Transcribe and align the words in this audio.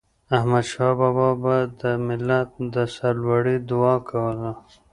احمدشاه 0.37 0.93
بابا 0.99 1.29
به 1.41 1.55
د 1.81 1.83
ملت 2.07 2.49
د 2.73 2.75
سرلوړی 2.95 3.57
دعا 3.69 3.95
کوله. 4.09 4.51